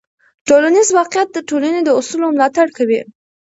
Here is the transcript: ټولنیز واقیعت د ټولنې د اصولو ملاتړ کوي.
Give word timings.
ټولنیز 0.47 0.87
واقیعت 0.99 1.29
د 1.33 1.37
ټولنې 1.49 1.81
د 1.83 1.89
اصولو 1.99 2.27
ملاتړ 2.35 2.67
کوي. 2.77 3.01